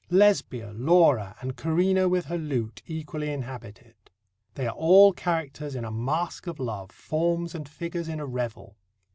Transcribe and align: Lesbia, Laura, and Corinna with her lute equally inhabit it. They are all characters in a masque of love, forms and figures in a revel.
Lesbia, 0.09 0.73
Laura, 0.73 1.35
and 1.41 1.55
Corinna 1.55 2.09
with 2.09 2.25
her 2.25 2.37
lute 2.39 2.81
equally 2.87 3.31
inhabit 3.31 3.83
it. 3.83 4.09
They 4.55 4.65
are 4.65 4.73
all 4.73 5.13
characters 5.13 5.75
in 5.75 5.85
a 5.85 5.91
masque 5.91 6.47
of 6.47 6.59
love, 6.59 6.89
forms 6.91 7.53
and 7.53 7.69
figures 7.69 8.09
in 8.09 8.19
a 8.19 8.25
revel. 8.25 8.77